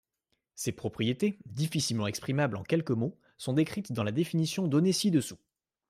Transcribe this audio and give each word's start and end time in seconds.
Ces 0.55 0.71
propriétés, 0.71 1.37
difficilement 1.45 2.07
exprimables 2.07 2.55
en 2.57 2.63
quelques 2.63 2.89
mots, 2.89 3.19
sont 3.37 3.53
décrites 3.53 3.91
dans 3.91 4.03
la 4.03 4.11
définition 4.11 4.67
donnée 4.67 4.93
ci-dessous. 4.93 5.37